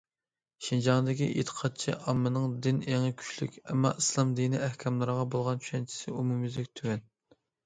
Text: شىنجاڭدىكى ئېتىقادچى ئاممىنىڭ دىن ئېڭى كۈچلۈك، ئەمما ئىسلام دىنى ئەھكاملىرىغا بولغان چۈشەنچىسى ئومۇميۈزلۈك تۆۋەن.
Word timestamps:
شىنجاڭدىكى 0.67 1.25
ئېتىقادچى 1.41 1.93
ئاممىنىڭ 1.97 2.55
دىن 2.67 2.79
ئېڭى 2.93 3.11
كۈچلۈك، 3.19 3.59
ئەمما 3.67 3.93
ئىسلام 4.01 4.33
دىنى 4.41 4.63
ئەھكاملىرىغا 4.69 5.27
بولغان 5.37 5.63
چۈشەنچىسى 5.67 6.17
ئومۇميۈزلۈك 6.17 6.75
تۆۋەن. 6.81 7.07